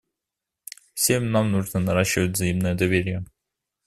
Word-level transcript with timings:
Всем 0.95 1.29
нам 1.31 1.51
нужно 1.51 1.79
наращивать 1.79 2.31
взаимное 2.31 2.73
доверие. 2.73 3.23